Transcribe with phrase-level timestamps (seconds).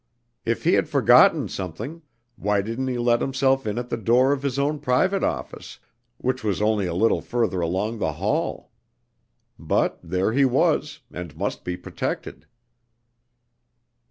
[0.45, 2.01] If he had forgotten something,
[2.35, 5.77] why didn't he let himself in at the door of his own private office,
[6.17, 8.71] which was only a little further along the hall?
[9.59, 12.47] But, there he was, and must be protected.